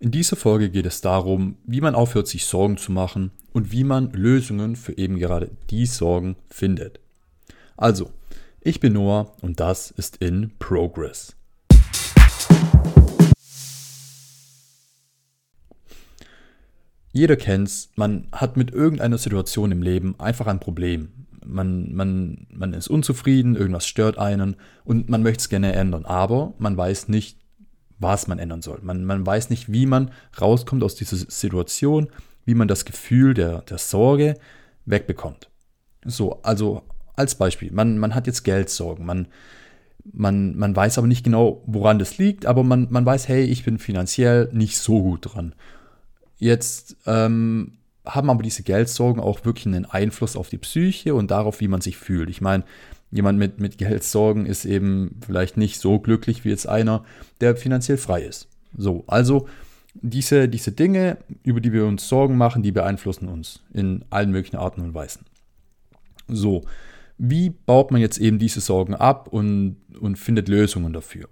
In 0.00 0.12
dieser 0.12 0.36
Folge 0.36 0.70
geht 0.70 0.86
es 0.86 1.00
darum, 1.00 1.56
wie 1.64 1.80
man 1.80 1.96
aufhört, 1.96 2.28
sich 2.28 2.44
Sorgen 2.44 2.76
zu 2.76 2.92
machen 2.92 3.32
und 3.52 3.72
wie 3.72 3.82
man 3.82 4.12
Lösungen 4.12 4.76
für 4.76 4.96
eben 4.96 5.18
gerade 5.18 5.50
die 5.70 5.86
Sorgen 5.86 6.36
findet. 6.48 7.00
Also, 7.76 8.12
ich 8.60 8.78
bin 8.78 8.92
Noah 8.92 9.32
und 9.40 9.58
das 9.58 9.90
ist 9.90 10.18
in 10.18 10.52
Progress. 10.60 11.34
Jeder 17.10 17.34
kennt's, 17.34 17.90
man 17.96 18.28
hat 18.30 18.56
mit 18.56 18.70
irgendeiner 18.70 19.18
Situation 19.18 19.72
im 19.72 19.82
Leben 19.82 20.14
einfach 20.20 20.46
ein 20.46 20.60
Problem. 20.60 21.08
Man, 21.44 21.92
man, 21.92 22.46
man 22.50 22.72
ist 22.72 22.86
unzufrieden, 22.86 23.56
irgendwas 23.56 23.88
stört 23.88 24.16
einen 24.16 24.54
und 24.84 25.08
man 25.08 25.24
möchte 25.24 25.40
es 25.40 25.48
gerne 25.48 25.72
ändern, 25.72 26.04
aber 26.04 26.54
man 26.58 26.76
weiß 26.76 27.08
nicht, 27.08 27.36
was 27.98 28.26
man 28.28 28.38
ändern 28.38 28.62
soll. 28.62 28.80
Man, 28.82 29.04
man 29.04 29.24
weiß 29.26 29.50
nicht, 29.50 29.72
wie 29.72 29.86
man 29.86 30.10
rauskommt 30.40 30.82
aus 30.82 30.94
dieser 30.94 31.16
Situation, 31.16 32.08
wie 32.44 32.54
man 32.54 32.68
das 32.68 32.84
Gefühl 32.84 33.34
der, 33.34 33.62
der 33.62 33.78
Sorge 33.78 34.34
wegbekommt. 34.86 35.50
So, 36.04 36.40
also 36.42 36.82
als 37.16 37.34
Beispiel, 37.34 37.72
man, 37.72 37.98
man 37.98 38.14
hat 38.14 38.26
jetzt 38.26 38.44
Geldsorgen, 38.44 39.04
man, 39.04 39.26
man, 40.12 40.56
man 40.56 40.74
weiß 40.74 40.98
aber 40.98 41.06
nicht 41.06 41.24
genau, 41.24 41.62
woran 41.66 41.98
das 41.98 42.18
liegt, 42.18 42.46
aber 42.46 42.62
man, 42.62 42.86
man 42.90 43.04
weiß, 43.04 43.28
hey, 43.28 43.44
ich 43.44 43.64
bin 43.64 43.78
finanziell 43.78 44.48
nicht 44.52 44.78
so 44.78 45.02
gut 45.02 45.34
dran. 45.34 45.54
Jetzt 46.38 46.96
ähm, 47.06 47.78
haben 48.06 48.30
aber 48.30 48.42
diese 48.42 48.62
Geldsorgen 48.62 49.20
auch 49.20 49.44
wirklich 49.44 49.66
einen 49.66 49.84
Einfluss 49.84 50.36
auf 50.36 50.48
die 50.48 50.58
Psyche 50.58 51.14
und 51.14 51.30
darauf, 51.30 51.60
wie 51.60 51.68
man 51.68 51.80
sich 51.80 51.96
fühlt. 51.96 52.30
Ich 52.30 52.40
meine, 52.40 52.64
jemand 53.10 53.38
mit, 53.38 53.60
mit 53.60 53.78
Geldsorgen 53.78 54.46
ist 54.46 54.64
eben 54.64 55.20
vielleicht 55.24 55.56
nicht 55.56 55.78
so 55.78 55.98
glücklich 55.98 56.44
wie 56.44 56.50
jetzt 56.50 56.68
einer, 56.68 57.04
der 57.40 57.56
finanziell 57.56 57.98
frei 57.98 58.22
ist. 58.22 58.48
So, 58.76 59.04
also 59.06 59.48
diese, 59.94 60.48
diese 60.48 60.72
Dinge, 60.72 61.18
über 61.42 61.60
die 61.60 61.72
wir 61.72 61.86
uns 61.86 62.08
Sorgen 62.08 62.36
machen, 62.36 62.62
die 62.62 62.72
beeinflussen 62.72 63.28
uns 63.28 63.62
in 63.72 64.04
allen 64.10 64.30
möglichen 64.30 64.56
Arten 64.56 64.82
und 64.82 64.94
Weisen. 64.94 65.24
So, 66.28 66.64
wie 67.16 67.50
baut 67.50 67.90
man 67.90 68.00
jetzt 68.00 68.18
eben 68.18 68.38
diese 68.38 68.60
Sorgen 68.60 68.94
ab 68.94 69.28
und, 69.28 69.76
und 69.98 70.16
findet 70.16 70.48
Lösungen 70.48 70.92
dafür? 70.92 71.28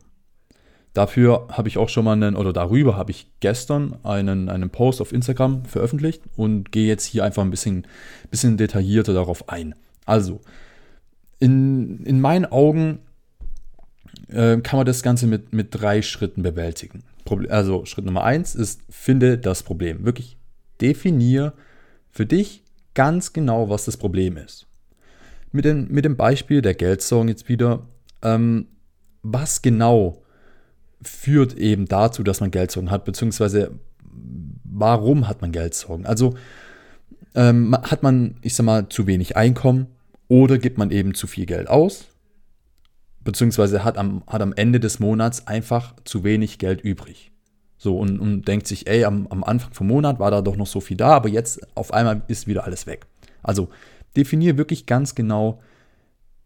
Dafür 0.95 1.49
habe 1.51 1.69
ich 1.69 1.77
auch 1.77 1.91
schon 1.91 2.07
mal 2.07 2.15
einen, 2.15 2.37
oder 2.37 2.55
darüber 2.55 2.97
habe 2.97 3.11
ich 3.11 3.27
gestern 3.41 3.99
einen, 4.03 4.49
einen 4.49 4.71
Post 4.71 5.03
auf 5.03 5.13
Instagram 5.13 5.67
veröffentlicht 5.67 6.23
und 6.37 6.73
gehe 6.73 6.89
jetzt 6.89 7.05
hier 7.05 7.23
einfach 7.23 7.43
ein 7.43 7.51
bisschen, 7.51 7.87
bisschen 8.31 8.57
detaillierter 8.57 9.13
darauf 9.13 9.51
ein. 9.51 9.75
Also, 10.07 10.41
in, 11.39 12.05
in 12.05 12.21
meinen 12.21 12.47
Augen 12.47 13.01
äh, 14.29 14.59
kann 14.59 14.79
man 14.79 14.87
das 14.87 15.03
Ganze 15.03 15.27
mit, 15.27 15.53
mit 15.53 15.69
drei 15.71 16.03
Schritten 16.03 16.43
bewältigen. 16.43 17.03
Proble 17.25 17.51
also 17.51 17.85
Schritt 17.85 18.05
Nummer 18.05 18.25
eins 18.25 18.55
ist, 18.55 18.81
finde 18.89 19.39
das 19.39 19.63
Problem. 19.63 20.05
Wirklich 20.05 20.37
definier 20.81 21.53
für 22.11 22.27
dich 22.27 22.63
ganz 22.95 23.33
genau, 23.33 23.69
was 23.69 23.85
das 23.85 23.97
Problem 23.97 24.37
ist. 24.37 24.67
Mit, 25.53 25.65
den, 25.65 25.91
mit 25.91 26.05
dem 26.05 26.17
Beispiel 26.17 26.63
der 26.63 26.75
Geldsorgen 26.75 27.29
jetzt 27.29 27.49
wieder, 27.49 27.87
ähm, 28.23 28.69
was 29.23 29.63
genau 29.63 30.23
führt 31.03 31.55
eben 31.57 31.87
dazu, 31.87 32.23
dass 32.23 32.41
man 32.41 32.51
Geldsorgen 32.51 32.91
hat, 32.91 33.05
beziehungsweise 33.05 33.79
warum 34.65 35.29
hat 35.29 35.41
man 35.41 35.53
Geldsorgen? 35.53 36.07
Also 36.07 36.35
ähm, 37.35 37.77
hat 37.83 38.03
man, 38.03 38.37
ich 38.43 38.55
sag 38.55 38.65
mal, 38.65 38.89
zu 38.89 39.07
wenig 39.07 39.37
Einkommen, 39.37 39.89
oder 40.29 40.59
gibt 40.59 40.79
man 40.79 40.91
eben 40.91 41.15
zu 41.15 41.27
viel 41.27 41.47
Geld 41.47 41.69
aus, 41.69 42.07
beziehungsweise 43.23 43.85
hat 43.85 43.99
am, 43.99 44.23
hat 44.27 44.43
am 44.43 44.53
Ende 44.53 44.81
des 44.81 44.99
Monats 44.99 45.47
einfach 45.47 45.95
zu 46.05 46.25
wenig 46.25 46.59
Geld 46.59 46.81
übrig. 46.81 47.31
So 47.79 47.99
und, 47.99 48.19
und 48.19 48.49
denkt 48.49 48.67
sich, 48.67 48.87
ey, 48.87 49.05
am, 49.05 49.27
am 49.29 49.45
Anfang 49.45 49.73
vom 49.75 49.89
Monat 49.89 50.19
war 50.19 50.31
da 50.31 50.41
doch 50.41 50.57
noch 50.57 50.67
so 50.67 50.81
viel 50.81 50.97
da, 50.97 51.11
aber 51.11 51.29
jetzt 51.29 51.61
auf 51.77 51.93
einmal 51.93 52.23
ist 52.29 52.47
wieder 52.47 52.65
alles 52.65 52.87
weg. 52.87 53.07
Also 53.43 53.69
definiere 54.17 54.57
wirklich 54.57 54.87
ganz 54.87 55.15
genau 55.15 55.61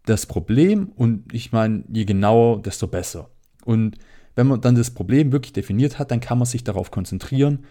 das 0.07 0.27
Problem 0.27 0.91
und 0.97 1.33
ich 1.33 1.53
meine, 1.53 1.85
je 1.89 2.05
genauer, 2.05 2.63
desto 2.63 2.87
besser. 2.87 3.31
Und 3.65 3.97
wenn 4.35 4.47
man 4.47 4.61
dann 4.61 4.75
das 4.75 4.91
Problem 4.91 5.33
wirklich 5.33 5.53
definiert 5.53 5.99
hat, 5.99 6.11
dann 6.11 6.21
kann 6.21 6.39
man 6.39 6.47
sich 6.47 6.65
darauf 6.65 6.91
konzentrieren, 6.91 7.65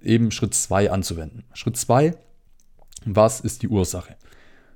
eben 0.00 0.30
Schritt 0.30 0.54
2 0.54 0.90
anzuwenden. 0.90 1.44
Schritt 1.54 1.76
2, 1.76 2.14
was 3.04 3.40
ist 3.40 3.62
die 3.62 3.68
Ursache? 3.68 4.16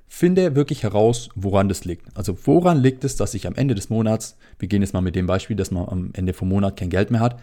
Finde 0.07 0.55
wirklich 0.55 0.83
heraus, 0.83 1.29
woran 1.35 1.67
das 1.67 1.85
liegt. 1.85 2.15
Also 2.15 2.37
woran 2.45 2.81
liegt 2.81 3.03
es, 3.03 3.17
dass 3.17 3.33
ich 3.33 3.45
am 3.45 3.55
Ende 3.55 3.75
des 3.75 3.89
Monats, 3.89 4.37
wir 4.57 4.67
gehen 4.67 4.81
jetzt 4.81 4.93
mal 4.93 5.01
mit 5.01 5.15
dem 5.15 5.27
Beispiel, 5.27 5.55
dass 5.55 5.69
man 5.71 5.87
am 5.87 6.09
Ende 6.13 6.33
vom 6.33 6.47
Monat 6.49 6.77
kein 6.77 6.89
Geld 6.89 7.11
mehr 7.11 7.19
hat, 7.19 7.39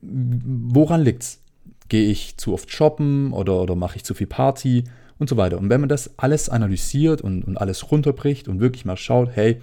woran 0.00 1.02
liegt 1.02 1.22
es? 1.22 1.40
Gehe 1.88 2.10
ich 2.10 2.36
zu 2.36 2.52
oft 2.52 2.70
shoppen 2.70 3.32
oder, 3.32 3.62
oder 3.62 3.74
mache 3.74 3.96
ich 3.96 4.04
zu 4.04 4.14
viel 4.14 4.26
Party 4.26 4.84
und 5.18 5.28
so 5.28 5.36
weiter. 5.36 5.58
Und 5.58 5.70
wenn 5.70 5.80
man 5.80 5.88
das 5.88 6.18
alles 6.18 6.48
analysiert 6.48 7.20
und, 7.20 7.44
und 7.44 7.56
alles 7.56 7.90
runterbricht 7.90 8.48
und 8.48 8.60
wirklich 8.60 8.84
mal 8.84 8.96
schaut, 8.96 9.30
hey, 9.34 9.60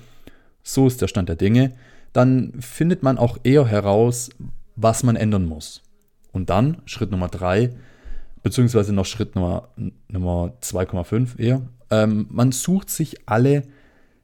so 0.63 0.87
ist 0.87 1.01
der 1.01 1.07
Stand 1.07 1.29
der 1.29 1.35
Dinge, 1.35 1.73
dann 2.13 2.53
findet 2.59 3.03
man 3.03 3.17
auch 3.17 3.37
eher 3.43 3.65
heraus, 3.65 4.29
was 4.75 5.03
man 5.03 5.15
ändern 5.15 5.45
muss. 5.45 5.81
Und 6.31 6.49
dann 6.49 6.81
Schritt 6.85 7.11
Nummer 7.11 7.29
drei, 7.29 7.71
beziehungsweise 8.43 8.93
noch 8.93 9.05
Schritt 9.05 9.35
Nummer, 9.35 9.69
Nummer 10.07 10.53
2,5 10.61 11.39
eher, 11.39 11.61
ähm, 11.89 12.27
man 12.29 12.51
sucht 12.51 12.89
sich 12.89 13.27
alle 13.27 13.63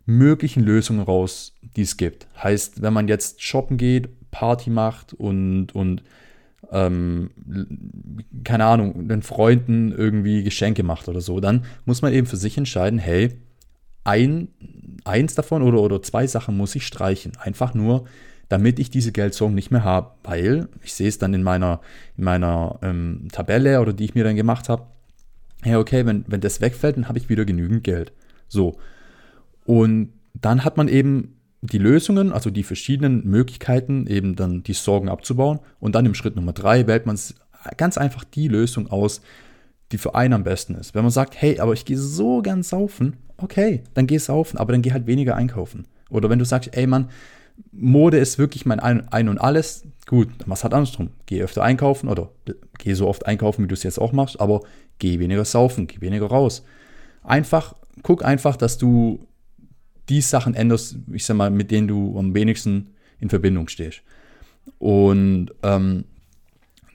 möglichen 0.06 0.64
Lösungen 0.64 1.02
raus, 1.02 1.54
die 1.76 1.84
es 1.84 1.98
gibt. 1.98 2.28
Heißt, 2.42 2.82
wenn 2.82 2.94
man 2.94 3.08
jetzt 3.08 3.42
shoppen 3.42 3.78
geht, 3.78 4.10
Party 4.32 4.70
macht 4.70 5.14
und, 5.14 5.74
und 5.74 6.04
ähm, 6.72 7.32
keine 8.44 8.66
Ahnung, 8.66 9.08
den 9.08 9.22
Freunden 9.22 9.92
irgendwie 9.92 10.44
Geschenke 10.44 10.84
macht 10.84 11.08
oder 11.08 11.22
so, 11.22 11.40
dann 11.40 11.66
muss 11.86 12.02
man 12.02 12.14
eben 12.14 12.28
für 12.28 12.38
sich 12.38 12.58
entscheiden, 12.58 13.00
hey, 13.00 13.32
ein, 14.04 14.48
eins 15.04 15.36
davon 15.36 15.62
oder, 15.62 15.80
oder 15.80 16.02
zwei 16.02 16.28
Sachen 16.28 16.58
muss 16.58 16.76
ich 16.76 16.86
streichen. 16.86 17.34
Einfach 17.38 17.74
nur, 17.74 18.06
damit 18.50 18.80
ich 18.80 18.90
diese 18.90 19.12
Geldsorgen 19.12 19.56
nicht 19.56 19.72
mehr 19.72 19.84
habe. 19.84 20.12
Weil, 20.24 20.70
ich 20.84 20.94
sehe 20.94 21.08
es 21.08 21.18
dann 21.18 21.34
in 21.34 21.44
meiner, 21.44 21.82
in 22.18 22.24
meiner 22.24 22.80
ähm, 22.82 23.28
Tabelle 23.32 23.80
oder 23.82 23.94
die 23.94 24.06
ich 24.06 24.16
mir 24.16 24.24
dann 24.24 24.36
gemacht 24.36 24.70
habe, 24.70 24.88
ja, 25.64 25.80
okay, 25.80 26.06
wenn, 26.06 26.26
wenn 26.28 26.42
das 26.42 26.62
wegfällt, 26.62 26.98
dann 26.98 27.08
habe 27.08 27.18
ich 27.18 27.30
wieder 27.30 27.46
genügend 27.46 27.84
Geld. 27.84 28.12
So. 28.48 28.78
Und 29.66 30.14
dann 30.34 30.64
hat 30.64 30.78
man 30.78 30.88
eben 30.88 31.36
die 31.62 31.78
Lösungen, 31.78 32.32
also 32.32 32.50
die 32.50 32.64
verschiedenen 32.64 33.26
Möglichkeiten, 33.28 34.08
eben 34.08 34.36
dann 34.36 34.64
die 34.64 34.74
Sorgen 34.74 35.10
abzubauen. 35.10 35.60
Und 35.80 35.94
dann 35.94 36.06
im 36.06 36.16
Schritt 36.16 36.36
Nummer 36.36 36.54
drei 36.54 36.88
wählt 36.88 37.06
man 37.06 37.20
ganz 37.78 37.98
einfach 37.98 38.24
die 38.24 38.48
Lösung 38.48 38.90
aus, 38.90 39.22
die 39.92 39.98
für 39.98 40.16
einen 40.16 40.34
am 40.34 40.44
besten 40.44 40.76
ist. 40.76 40.96
Wenn 40.96 41.04
man 41.04 41.12
sagt, 41.12 41.40
hey, 41.40 41.60
aber 41.60 41.74
ich 41.74 41.86
gehe 41.86 41.98
so 41.98 42.42
gern 42.42 42.64
saufen, 42.64 43.18
okay, 43.38 43.84
dann 43.94 44.08
geh 44.08 44.18
saufen, 44.18 44.58
aber 44.58 44.72
dann 44.72 44.82
geh 44.82 44.92
halt 44.92 45.06
weniger 45.06 45.36
einkaufen. 45.36 45.86
Oder 46.10 46.30
wenn 46.30 46.40
du 46.40 46.46
sagst, 46.46 46.76
ey 46.76 46.88
Mann, 46.88 47.10
Mode 47.72 48.18
ist 48.18 48.38
wirklich 48.38 48.66
mein 48.66 48.80
Ein, 48.80 49.30
und 49.30 49.38
Alles, 49.38 49.88
gut, 50.08 50.30
machst 50.46 50.64
halt 50.64 50.74
andersrum. 50.74 51.10
Geh 51.26 51.42
öfter 51.42 51.64
einkaufen 51.64 52.10
oder 52.10 52.30
geh 52.78 52.94
so 52.94 53.08
oft 53.08 53.26
einkaufen, 53.26 53.64
wie 53.64 53.68
du 53.68 53.74
es 53.74 53.84
jetzt 53.84 54.00
auch 54.00 54.12
machst, 54.12 54.40
aber 54.40 54.62
geh 55.00 55.20
weniger 55.20 55.46
saufen, 55.46 55.88
geh 55.88 56.02
weniger 56.02 56.28
raus. 56.28 56.64
Einfach, 57.24 57.76
guck 58.04 58.26
einfach, 58.26 58.56
dass 58.56 58.78
du 58.78 59.28
die 60.10 60.22
Sachen 60.22 60.54
änderst, 60.54 60.98
ich 61.12 61.26
sag 61.26 61.38
mal, 61.38 61.50
mit 61.50 61.72
denen 61.72 61.88
du 61.88 62.18
am 62.18 62.34
wenigsten 62.34 62.90
in 63.20 63.30
Verbindung 63.30 63.68
stehst. 63.68 64.02
Und 64.80 65.52
ähm, 65.64 66.06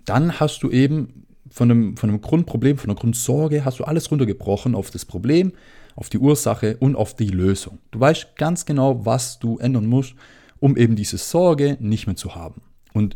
dann 0.04 0.38
hast 0.38 0.62
du 0.62 0.70
eben 0.70 1.26
von 1.50 1.70
einem, 1.70 1.96
von 1.96 2.10
einem 2.10 2.20
Grundproblem, 2.20 2.78
von 2.78 2.90
einer 2.90 2.98
Grundsorge, 2.98 3.64
hast 3.64 3.78
du 3.78 3.84
alles 3.84 4.10
runtergebrochen 4.10 4.74
auf 4.74 4.90
das 4.90 5.04
Problem, 5.04 5.52
auf 5.94 6.08
die 6.08 6.18
Ursache 6.18 6.76
und 6.78 6.96
auf 6.96 7.14
die 7.14 7.28
Lösung. 7.28 7.78
Du 7.90 8.00
weißt 8.00 8.36
ganz 8.36 8.66
genau, 8.66 9.06
was 9.06 9.38
du 9.38 9.58
ändern 9.58 9.86
musst, 9.86 10.14
um 10.60 10.76
eben 10.76 10.96
diese 10.96 11.18
Sorge 11.18 11.76
nicht 11.80 12.06
mehr 12.06 12.16
zu 12.16 12.34
haben. 12.34 12.62
Und 12.92 13.14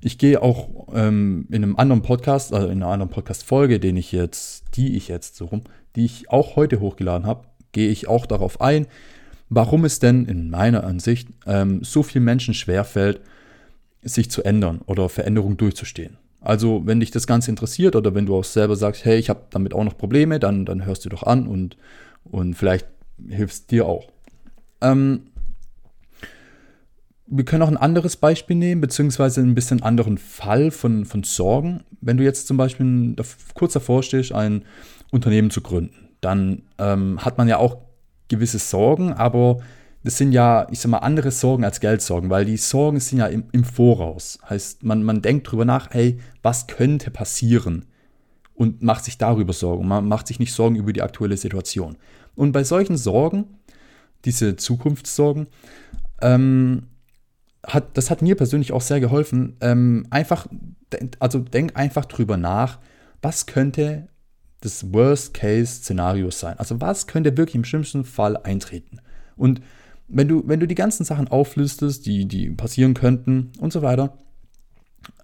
ich 0.00 0.18
gehe 0.18 0.42
auch 0.42 0.88
ähm, 0.94 1.46
in 1.50 1.62
einem 1.62 1.76
anderen 1.76 2.02
Podcast, 2.02 2.52
also 2.52 2.68
in 2.68 2.82
einer 2.82 2.92
anderen 2.92 3.10
Podcast-Folge, 3.10 3.80
den 3.80 3.96
ich 3.96 4.12
jetzt, 4.12 4.76
die 4.76 4.96
ich 4.96 5.08
jetzt 5.08 5.36
so 5.36 5.46
rum, 5.46 5.62
die 5.96 6.04
ich 6.04 6.30
auch 6.30 6.56
heute 6.56 6.80
hochgeladen 6.80 7.26
habe, 7.26 7.44
gehe 7.72 7.90
ich 7.90 8.06
auch 8.06 8.26
darauf 8.26 8.60
ein, 8.60 8.86
warum 9.48 9.84
es 9.84 9.98
denn 9.98 10.24
in 10.26 10.50
meiner 10.50 10.84
Ansicht 10.84 11.28
ähm, 11.46 11.82
so 11.82 12.02
vielen 12.02 12.24
Menschen 12.24 12.54
schwerfällt, 12.54 13.20
sich 14.02 14.30
zu 14.30 14.44
ändern 14.44 14.80
oder 14.86 15.08
Veränderungen 15.08 15.56
durchzustehen. 15.56 16.16
Also, 16.40 16.86
wenn 16.86 17.00
dich 17.00 17.10
das 17.10 17.26
Ganze 17.26 17.50
interessiert 17.50 17.96
oder 17.96 18.14
wenn 18.14 18.26
du 18.26 18.36
auch 18.36 18.44
selber 18.44 18.76
sagst, 18.76 19.04
hey, 19.04 19.18
ich 19.18 19.28
habe 19.28 19.40
damit 19.50 19.74
auch 19.74 19.82
noch 19.82 19.98
Probleme, 19.98 20.38
dann, 20.38 20.64
dann 20.64 20.84
hörst 20.84 21.04
du 21.04 21.08
doch 21.08 21.24
an 21.24 21.48
und, 21.48 21.76
und 22.24 22.54
vielleicht 22.54 22.86
hilfst 23.28 23.72
dir 23.72 23.86
auch. 23.86 24.06
Ähm, 24.80 25.22
wir 27.30 27.44
können 27.44 27.62
auch 27.62 27.68
ein 27.68 27.76
anderes 27.76 28.16
Beispiel 28.16 28.56
nehmen, 28.56 28.80
beziehungsweise 28.80 29.40
ein 29.40 29.54
bisschen 29.54 29.82
anderen 29.82 30.18
Fall 30.18 30.70
von, 30.70 31.04
von 31.04 31.22
Sorgen. 31.22 31.84
Wenn 32.00 32.16
du 32.16 32.24
jetzt 32.24 32.46
zum 32.46 32.56
Beispiel 32.56 33.14
kurz 33.54 33.74
davor 33.74 34.02
stehst, 34.02 34.32
ein 34.32 34.64
Unternehmen 35.10 35.50
zu 35.50 35.60
gründen, 35.60 36.08
dann 36.20 36.62
ähm, 36.78 37.24
hat 37.24 37.38
man 37.38 37.48
ja 37.48 37.58
auch 37.58 37.78
gewisse 38.28 38.58
Sorgen, 38.58 39.12
aber 39.12 39.58
das 40.04 40.16
sind 40.16 40.32
ja, 40.32 40.66
ich 40.70 40.80
sag 40.80 40.90
mal, 40.90 40.98
andere 40.98 41.30
Sorgen 41.30 41.64
als 41.64 41.80
Geldsorgen, 41.80 42.30
weil 42.30 42.44
die 42.44 42.56
Sorgen 42.56 43.00
sind 43.00 43.18
ja 43.18 43.26
im, 43.26 43.44
im 43.52 43.64
Voraus. 43.64 44.38
Heißt, 44.48 44.82
man, 44.84 45.02
man 45.02 45.22
denkt 45.22 45.50
drüber 45.50 45.64
nach, 45.64 45.90
hey, 45.90 46.18
was 46.42 46.66
könnte 46.66 47.10
passieren? 47.10 47.84
Und 48.54 48.82
macht 48.82 49.04
sich 49.04 49.18
darüber 49.18 49.52
Sorgen. 49.52 49.86
Man 49.86 50.08
macht 50.08 50.26
sich 50.26 50.40
nicht 50.40 50.52
Sorgen 50.52 50.76
über 50.76 50.92
die 50.92 51.02
aktuelle 51.02 51.36
Situation. 51.36 51.96
Und 52.34 52.52
bei 52.52 52.64
solchen 52.64 52.96
Sorgen, 52.96 53.44
diese 54.24 54.56
Zukunftssorgen, 54.56 55.46
ähm, 56.20 56.84
hat, 57.66 57.96
das 57.96 58.10
hat 58.10 58.22
mir 58.22 58.36
persönlich 58.36 58.72
auch 58.72 58.80
sehr 58.80 59.00
geholfen. 59.00 59.56
Ähm, 59.60 60.06
einfach, 60.10 60.46
also 61.18 61.40
denk 61.40 61.76
einfach 61.76 62.04
drüber 62.04 62.36
nach, 62.36 62.78
was 63.22 63.46
könnte 63.46 64.08
das 64.60 64.92
Worst-Case-Szenario 64.92 66.30
sein? 66.30 66.58
Also 66.58 66.80
was 66.80 67.06
könnte 67.06 67.36
wirklich 67.36 67.56
im 67.56 67.64
schlimmsten 67.64 68.04
Fall 68.04 68.36
eintreten? 68.36 69.00
Und 69.36 69.60
wenn 70.08 70.28
du, 70.28 70.42
wenn 70.46 70.60
du 70.60 70.66
die 70.66 70.74
ganzen 70.74 71.04
Sachen 71.04 71.28
auflistest, 71.28 72.06
die, 72.06 72.26
die 72.26 72.50
passieren 72.50 72.94
könnten 72.94 73.52
und 73.60 73.72
so 73.72 73.82
weiter, 73.82 74.18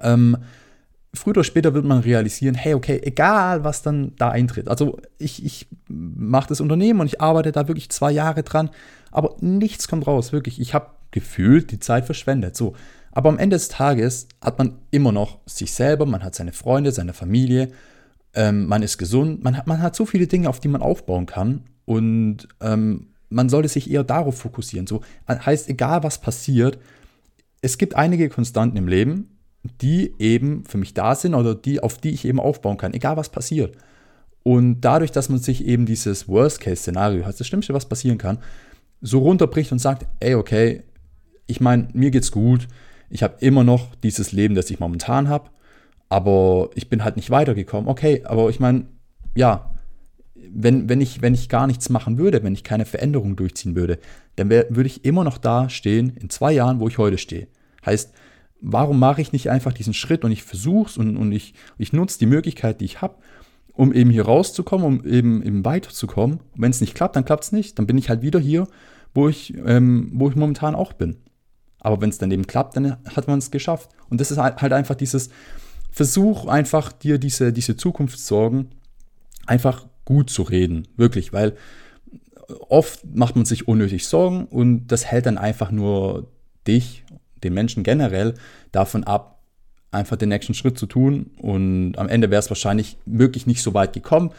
ähm, 0.00 0.36
früher 1.14 1.32
oder 1.32 1.44
später 1.44 1.74
wird 1.74 1.84
man 1.84 2.00
realisieren, 2.00 2.54
hey, 2.54 2.74
okay, 2.74 3.00
egal 3.02 3.64
was 3.64 3.82
dann 3.82 4.14
da 4.16 4.30
eintritt. 4.30 4.68
Also 4.68 4.98
ich, 5.18 5.44
ich 5.44 5.68
mache 5.88 6.48
das 6.48 6.60
Unternehmen 6.60 7.00
und 7.00 7.06
ich 7.06 7.20
arbeite 7.20 7.52
da 7.52 7.68
wirklich 7.68 7.90
zwei 7.90 8.12
Jahre 8.12 8.42
dran, 8.42 8.70
aber 9.10 9.36
nichts 9.40 9.88
kommt 9.88 10.06
raus, 10.06 10.32
wirklich. 10.32 10.60
Ich 10.60 10.74
habe 10.74 10.90
gefühlt 11.14 11.70
die 11.70 11.78
Zeit 11.78 12.04
verschwendet. 12.04 12.56
So. 12.56 12.74
Aber 13.12 13.28
am 13.28 13.38
Ende 13.38 13.54
des 13.54 13.68
Tages 13.68 14.26
hat 14.42 14.58
man 14.58 14.78
immer 14.90 15.12
noch 15.12 15.38
sich 15.46 15.72
selber, 15.72 16.06
man 16.06 16.24
hat 16.24 16.34
seine 16.34 16.52
Freunde, 16.52 16.90
seine 16.90 17.12
Familie, 17.12 17.70
ähm, 18.34 18.66
man 18.66 18.82
ist 18.82 18.98
gesund, 18.98 19.44
man 19.44 19.56
hat, 19.56 19.68
man 19.68 19.80
hat 19.80 19.94
so 19.94 20.06
viele 20.06 20.26
Dinge, 20.26 20.48
auf 20.48 20.58
die 20.58 20.66
man 20.68 20.82
aufbauen 20.82 21.26
kann. 21.26 21.62
Und 21.84 22.48
ähm, 22.60 23.10
man 23.30 23.48
sollte 23.48 23.68
sich 23.68 23.88
eher 23.88 24.02
darauf 24.02 24.38
fokussieren. 24.38 24.88
So 24.88 25.02
heißt, 25.28 25.68
egal 25.68 26.02
was 26.02 26.20
passiert, 26.20 26.78
es 27.62 27.78
gibt 27.78 27.94
einige 27.94 28.28
Konstanten 28.28 28.76
im 28.76 28.88
Leben, 28.88 29.38
die 29.80 30.14
eben 30.18 30.64
für 30.64 30.78
mich 30.78 30.94
da 30.94 31.14
sind 31.14 31.34
oder 31.34 31.54
die, 31.54 31.80
auf 31.80 31.98
die 31.98 32.10
ich 32.10 32.24
eben 32.24 32.40
aufbauen 32.40 32.76
kann, 32.76 32.92
egal 32.92 33.16
was 33.16 33.28
passiert. 33.28 33.76
Und 34.42 34.80
dadurch, 34.80 35.12
dass 35.12 35.28
man 35.28 35.38
sich 35.38 35.64
eben 35.64 35.86
dieses 35.86 36.28
Worst-Case-Szenario, 36.28 37.24
heißt 37.24 37.38
das 37.38 37.46
Schlimmste, 37.46 37.72
was 37.72 37.88
passieren 37.88 38.18
kann, 38.18 38.38
so 39.00 39.20
runterbricht 39.20 39.70
und 39.70 39.78
sagt, 39.78 40.06
ey, 40.18 40.34
okay, 40.34 40.82
ich 41.46 41.60
meine, 41.60 41.88
mir 41.92 42.10
geht's 42.10 42.30
gut, 42.30 42.68
ich 43.10 43.22
habe 43.22 43.36
immer 43.40 43.64
noch 43.64 43.94
dieses 43.96 44.32
Leben, 44.32 44.54
das 44.54 44.70
ich 44.70 44.80
momentan 44.80 45.28
habe, 45.28 45.50
aber 46.08 46.70
ich 46.74 46.88
bin 46.88 47.04
halt 47.04 47.16
nicht 47.16 47.30
weitergekommen. 47.30 47.88
Okay, 47.88 48.22
aber 48.24 48.50
ich 48.50 48.60
meine, 48.60 48.86
ja, 49.34 49.74
wenn, 50.34 50.88
wenn, 50.88 51.00
ich, 51.00 51.22
wenn 51.22 51.34
ich 51.34 51.48
gar 51.48 51.66
nichts 51.66 51.88
machen 51.88 52.18
würde, 52.18 52.42
wenn 52.42 52.54
ich 52.54 52.64
keine 52.64 52.84
Veränderung 52.84 53.36
durchziehen 53.36 53.74
würde, 53.76 53.98
dann 54.36 54.50
wär, 54.50 54.66
würde 54.70 54.88
ich 54.88 55.04
immer 55.04 55.24
noch 55.24 55.38
da 55.38 55.68
stehen 55.68 56.16
in 56.20 56.30
zwei 56.30 56.52
Jahren, 56.52 56.80
wo 56.80 56.88
ich 56.88 56.98
heute 56.98 57.18
stehe. 57.18 57.48
Heißt, 57.84 58.12
warum 58.60 58.98
mache 58.98 59.20
ich 59.20 59.32
nicht 59.32 59.50
einfach 59.50 59.72
diesen 59.72 59.94
Schritt 59.94 60.24
und 60.24 60.32
ich 60.32 60.42
versuche 60.42 60.90
es 60.90 60.98
und, 60.98 61.16
und 61.16 61.32
ich, 61.32 61.54
ich 61.78 61.92
nutze 61.92 62.18
die 62.18 62.26
Möglichkeit, 62.26 62.80
die 62.80 62.86
ich 62.86 63.02
habe, 63.02 63.16
um 63.72 63.92
eben 63.92 64.10
hier 64.10 64.24
rauszukommen, 64.24 64.86
um 64.86 65.04
eben, 65.04 65.42
eben 65.42 65.64
weiterzukommen. 65.64 66.40
Wenn 66.56 66.70
es 66.70 66.80
nicht 66.80 66.94
klappt, 66.94 67.16
dann 67.16 67.24
klappt 67.24 67.44
es 67.44 67.52
nicht. 67.52 67.78
Dann 67.78 67.86
bin 67.86 67.98
ich 67.98 68.08
halt 68.08 68.22
wieder 68.22 68.38
hier, 68.38 68.68
wo 69.14 69.28
ich, 69.28 69.54
ähm, 69.66 70.10
wo 70.14 70.28
ich 70.28 70.36
momentan 70.36 70.74
auch 70.74 70.92
bin. 70.92 71.16
Aber 71.84 72.00
wenn 72.00 72.08
es 72.08 72.18
dann 72.18 72.30
eben 72.30 72.46
klappt, 72.46 72.76
dann 72.76 72.96
hat 73.14 73.28
man 73.28 73.38
es 73.38 73.50
geschafft. 73.50 73.90
Und 74.08 74.20
das 74.20 74.30
ist 74.30 74.38
halt, 74.38 74.60
halt 74.60 74.72
einfach 74.72 74.94
dieses 74.94 75.28
Versuch, 75.92 76.46
einfach 76.46 76.90
dir 76.90 77.18
diese, 77.18 77.52
diese 77.52 77.76
Zukunftssorgen 77.76 78.70
einfach 79.46 79.86
gut 80.06 80.30
zu 80.30 80.42
reden. 80.42 80.88
Wirklich, 80.96 81.34
weil 81.34 81.56
oft 82.68 83.04
macht 83.14 83.36
man 83.36 83.44
sich 83.44 83.68
unnötig 83.68 84.06
Sorgen 84.06 84.46
und 84.46 84.88
das 84.88 85.04
hält 85.04 85.26
dann 85.26 85.36
einfach 85.36 85.70
nur 85.70 86.26
dich, 86.66 87.04
den 87.42 87.52
Menschen 87.52 87.82
generell, 87.82 88.34
davon 88.72 89.04
ab, 89.04 89.42
einfach 89.90 90.16
den 90.16 90.30
nächsten 90.30 90.54
Schritt 90.54 90.78
zu 90.78 90.86
tun. 90.86 91.32
Und 91.36 91.98
am 91.98 92.08
Ende 92.08 92.30
wäre 92.30 92.40
es 92.40 92.50
wahrscheinlich 92.50 92.96
wirklich 93.04 93.46
nicht 93.46 93.62
so 93.62 93.74
weit 93.74 93.92
gekommen 93.92 94.32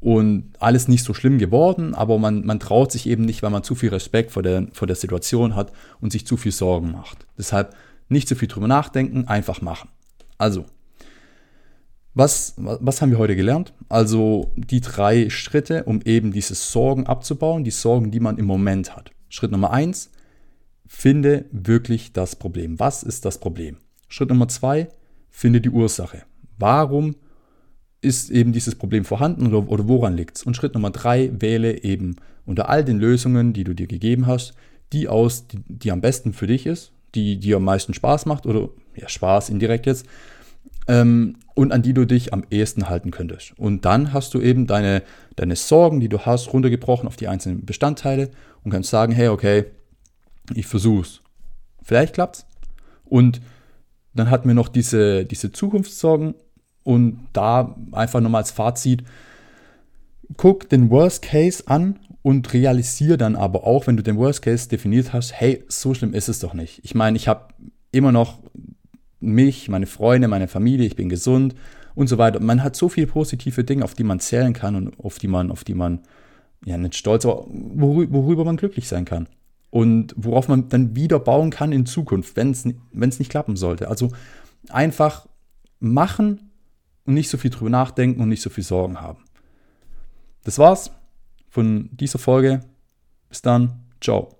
und 0.00 0.52
alles 0.58 0.88
nicht 0.88 1.04
so 1.04 1.14
schlimm 1.14 1.38
geworden, 1.38 1.94
aber 1.94 2.18
man, 2.18 2.44
man 2.44 2.60
traut 2.60 2.92
sich 2.92 3.06
eben 3.06 3.24
nicht, 3.24 3.42
weil 3.42 3.50
man 3.50 3.62
zu 3.62 3.74
viel 3.74 3.90
Respekt 3.90 4.30
vor 4.30 4.42
der, 4.42 4.68
vor 4.72 4.86
der 4.86 4.96
Situation 4.96 5.56
hat 5.56 5.72
und 6.00 6.12
sich 6.12 6.26
zu 6.26 6.36
viel 6.36 6.52
Sorgen 6.52 6.92
macht. 6.92 7.26
Deshalb 7.36 7.74
nicht 8.08 8.28
zu 8.28 8.36
viel 8.36 8.48
drüber 8.48 8.68
nachdenken, 8.68 9.26
einfach 9.28 9.60
machen. 9.62 9.90
Also, 10.38 10.64
was, 12.14 12.54
was 12.56 13.00
haben 13.00 13.10
wir 13.10 13.18
heute 13.18 13.36
gelernt? 13.36 13.72
Also 13.88 14.52
die 14.56 14.80
drei 14.80 15.30
Schritte, 15.30 15.84
um 15.84 16.00
eben 16.02 16.32
diese 16.32 16.54
Sorgen 16.54 17.06
abzubauen, 17.06 17.62
die 17.62 17.70
Sorgen, 17.70 18.10
die 18.10 18.20
man 18.20 18.36
im 18.36 18.46
Moment 18.46 18.96
hat. 18.96 19.12
Schritt 19.28 19.52
Nummer 19.52 19.70
eins, 19.70 20.10
finde 20.86 21.46
wirklich 21.52 22.12
das 22.12 22.34
Problem. 22.34 22.80
Was 22.80 23.04
ist 23.04 23.24
das 23.24 23.38
Problem? 23.38 23.76
Schritt 24.08 24.28
Nummer 24.28 24.48
zwei, 24.48 24.88
finde 25.30 25.60
die 25.60 25.70
Ursache. 25.70 26.22
Warum 26.58 27.14
ist 28.02 28.30
eben 28.30 28.52
dieses 28.52 28.74
Problem 28.74 29.04
vorhanden 29.04 29.46
oder, 29.46 29.68
oder 29.68 29.88
woran 29.88 30.16
liegt 30.16 30.38
es? 30.38 30.42
Und 30.44 30.56
Schritt 30.56 30.74
Nummer 30.74 30.90
drei, 30.90 31.30
wähle 31.38 31.82
eben 31.82 32.16
unter 32.46 32.68
all 32.68 32.84
den 32.84 32.98
Lösungen, 32.98 33.52
die 33.52 33.64
du 33.64 33.74
dir 33.74 33.86
gegeben 33.86 34.26
hast, 34.26 34.54
die 34.92 35.08
aus, 35.08 35.46
die, 35.46 35.58
die 35.68 35.92
am 35.92 36.00
besten 36.00 36.32
für 36.32 36.46
dich 36.46 36.66
ist, 36.66 36.92
die 37.14 37.38
dir 37.38 37.56
am 37.56 37.64
meisten 37.64 37.94
Spaß 37.94 38.26
macht 38.26 38.46
oder 38.46 38.68
ja, 38.96 39.08
Spaß 39.08 39.50
indirekt 39.50 39.86
jetzt 39.86 40.06
ähm, 40.88 41.36
und 41.54 41.72
an 41.72 41.82
die 41.82 41.92
du 41.92 42.06
dich 42.06 42.32
am 42.32 42.44
ehesten 42.50 42.88
halten 42.88 43.10
könntest. 43.10 43.58
Und 43.58 43.84
dann 43.84 44.12
hast 44.12 44.34
du 44.34 44.40
eben 44.40 44.66
deine, 44.66 45.02
deine 45.36 45.56
Sorgen, 45.56 46.00
die 46.00 46.08
du 46.08 46.20
hast, 46.20 46.52
runtergebrochen 46.52 47.06
auf 47.06 47.16
die 47.16 47.28
einzelnen 47.28 47.64
Bestandteile 47.64 48.30
und 48.64 48.70
kannst 48.70 48.90
sagen, 48.90 49.12
hey, 49.12 49.28
okay, 49.28 49.66
ich 50.54 50.66
versuch's. 50.66 51.22
Vielleicht 51.82 52.14
klappt's. 52.14 52.46
Und 53.04 53.40
dann 54.14 54.30
hatten 54.30 54.48
wir 54.48 54.54
noch 54.54 54.68
diese, 54.68 55.24
diese 55.24 55.52
Zukunftssorgen 55.52 56.34
und 56.84 57.26
da 57.32 57.76
einfach 57.92 58.20
nochmal 58.20 58.42
als 58.42 58.50
Fazit, 58.50 59.04
guck 60.36 60.68
den 60.68 60.90
Worst 60.90 61.22
Case 61.22 61.64
an 61.66 61.98
und 62.22 62.52
realisiere 62.52 63.16
dann 63.16 63.36
aber 63.36 63.66
auch, 63.66 63.86
wenn 63.86 63.96
du 63.96 64.02
den 64.02 64.16
Worst 64.16 64.42
Case 64.42 64.68
definiert 64.68 65.12
hast, 65.12 65.32
hey, 65.32 65.64
so 65.68 65.94
schlimm 65.94 66.14
ist 66.14 66.28
es 66.28 66.38
doch 66.38 66.54
nicht. 66.54 66.80
Ich 66.84 66.94
meine, 66.94 67.16
ich 67.16 67.28
habe 67.28 67.48
immer 67.92 68.12
noch 68.12 68.38
mich, 69.20 69.68
meine 69.68 69.86
Freunde, 69.86 70.28
meine 70.28 70.48
Familie, 70.48 70.86
ich 70.86 70.96
bin 70.96 71.08
gesund 71.08 71.54
und 71.94 72.08
so 72.08 72.18
weiter. 72.18 72.40
Man 72.40 72.62
hat 72.62 72.76
so 72.76 72.88
viele 72.88 73.06
positive 73.06 73.64
Dinge, 73.64 73.84
auf 73.84 73.94
die 73.94 74.04
man 74.04 74.20
zählen 74.20 74.52
kann 74.52 74.76
und 74.76 75.00
auf 75.00 75.18
die 75.18 75.28
man, 75.28 75.50
auf 75.50 75.64
die 75.64 75.74
man, 75.74 76.00
ja, 76.64 76.76
nicht 76.78 76.96
stolz, 76.96 77.24
aber 77.24 77.46
worüber 77.48 78.44
man 78.44 78.56
glücklich 78.56 78.88
sein 78.88 79.04
kann. 79.04 79.28
Und 79.70 80.14
worauf 80.16 80.48
man 80.48 80.68
dann 80.68 80.96
wieder 80.96 81.20
bauen 81.20 81.50
kann 81.50 81.72
in 81.72 81.86
Zukunft, 81.86 82.36
wenn 82.36 82.50
es 82.50 83.18
nicht 83.18 83.30
klappen 83.30 83.56
sollte. 83.56 83.88
Also 83.88 84.10
einfach 84.68 85.26
machen 85.78 86.49
und 87.10 87.14
nicht 87.14 87.28
so 87.28 87.38
viel 87.38 87.50
drüber 87.50 87.70
nachdenken 87.70 88.20
und 88.20 88.28
nicht 88.28 88.40
so 88.40 88.50
viel 88.50 88.62
Sorgen 88.62 89.00
haben. 89.00 89.24
Das 90.44 90.60
war's 90.60 90.92
von 91.48 91.90
dieser 91.92 92.20
Folge. 92.20 92.60
Bis 93.28 93.42
dann. 93.42 93.82
Ciao. 94.00 94.39